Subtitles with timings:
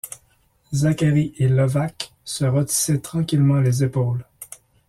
[0.73, 4.25] Zacharie et Levaque se rôtissaient tranquillement les épaules.